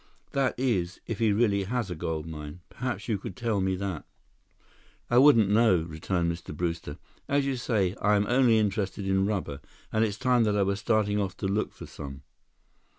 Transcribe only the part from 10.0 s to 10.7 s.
it's time that I